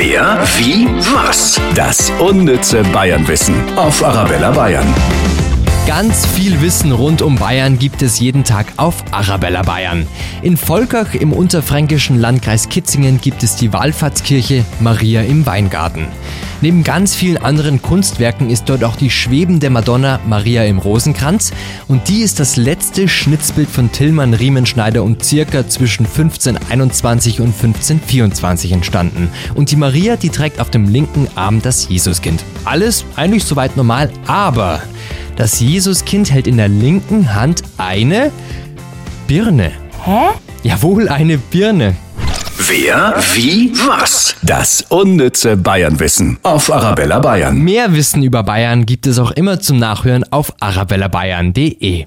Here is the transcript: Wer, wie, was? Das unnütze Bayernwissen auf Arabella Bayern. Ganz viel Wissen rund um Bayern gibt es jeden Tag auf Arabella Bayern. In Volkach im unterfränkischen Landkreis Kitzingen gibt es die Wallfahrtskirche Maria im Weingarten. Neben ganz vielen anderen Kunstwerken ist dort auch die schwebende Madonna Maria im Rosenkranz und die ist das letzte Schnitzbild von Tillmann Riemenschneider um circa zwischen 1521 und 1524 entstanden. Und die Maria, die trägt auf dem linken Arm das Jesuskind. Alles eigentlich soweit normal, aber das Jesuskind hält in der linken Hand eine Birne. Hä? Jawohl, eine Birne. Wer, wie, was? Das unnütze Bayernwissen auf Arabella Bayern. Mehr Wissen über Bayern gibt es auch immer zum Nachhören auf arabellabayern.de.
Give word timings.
Wer, 0.00 0.38
wie, 0.56 0.86
was? 1.12 1.60
Das 1.74 2.12
unnütze 2.20 2.84
Bayernwissen 2.92 3.56
auf 3.76 4.04
Arabella 4.04 4.52
Bayern. 4.52 4.86
Ganz 5.88 6.24
viel 6.24 6.62
Wissen 6.62 6.92
rund 6.92 7.20
um 7.20 7.34
Bayern 7.34 7.80
gibt 7.80 8.02
es 8.02 8.20
jeden 8.20 8.44
Tag 8.44 8.66
auf 8.76 9.02
Arabella 9.10 9.62
Bayern. 9.62 10.06
In 10.42 10.56
Volkach 10.56 11.14
im 11.14 11.32
unterfränkischen 11.32 12.16
Landkreis 12.20 12.68
Kitzingen 12.68 13.20
gibt 13.20 13.42
es 13.42 13.56
die 13.56 13.72
Wallfahrtskirche 13.72 14.64
Maria 14.78 15.22
im 15.22 15.46
Weingarten. 15.46 16.06
Neben 16.60 16.82
ganz 16.82 17.14
vielen 17.14 17.36
anderen 17.36 17.80
Kunstwerken 17.82 18.50
ist 18.50 18.68
dort 18.68 18.82
auch 18.82 18.96
die 18.96 19.10
schwebende 19.10 19.70
Madonna 19.70 20.18
Maria 20.26 20.64
im 20.64 20.78
Rosenkranz 20.78 21.52
und 21.86 22.08
die 22.08 22.22
ist 22.22 22.40
das 22.40 22.56
letzte 22.56 23.06
Schnitzbild 23.06 23.68
von 23.68 23.92
Tillmann 23.92 24.34
Riemenschneider 24.34 25.04
um 25.04 25.20
circa 25.20 25.68
zwischen 25.68 26.04
1521 26.04 27.40
und 27.40 27.54
1524 27.54 28.72
entstanden. 28.72 29.30
Und 29.54 29.70
die 29.70 29.76
Maria, 29.76 30.16
die 30.16 30.30
trägt 30.30 30.60
auf 30.60 30.70
dem 30.70 30.88
linken 30.88 31.28
Arm 31.36 31.62
das 31.62 31.88
Jesuskind. 31.88 32.42
Alles 32.64 33.04
eigentlich 33.14 33.44
soweit 33.44 33.76
normal, 33.76 34.10
aber 34.26 34.82
das 35.36 35.60
Jesuskind 35.60 36.32
hält 36.32 36.48
in 36.48 36.56
der 36.56 36.68
linken 36.68 37.36
Hand 37.36 37.62
eine 37.76 38.32
Birne. 39.28 39.70
Hä? 40.04 40.30
Jawohl, 40.64 41.08
eine 41.08 41.38
Birne. 41.38 41.94
Wer, 42.60 43.14
wie, 43.34 43.70
was? 43.86 44.34
Das 44.42 44.84
unnütze 44.88 45.56
Bayernwissen 45.56 46.38
auf 46.42 46.72
Arabella 46.72 47.20
Bayern. 47.20 47.56
Mehr 47.62 47.94
Wissen 47.94 48.24
über 48.24 48.42
Bayern 48.42 48.84
gibt 48.84 49.06
es 49.06 49.20
auch 49.20 49.30
immer 49.30 49.60
zum 49.60 49.78
Nachhören 49.78 50.24
auf 50.32 50.52
arabellabayern.de. 50.58 52.06